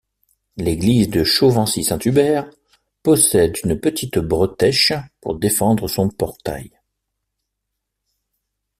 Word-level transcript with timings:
L'église 0.57 1.09
de 1.11 1.23
Chauvency-Saint-Hubert 1.23 2.49
possède 3.03 3.55
une 3.63 3.79
petite 3.79 4.17
bretèche 4.17 4.93
pour 5.21 5.37
défendre 5.37 5.87
son 5.87 6.09
portail. 6.09 6.71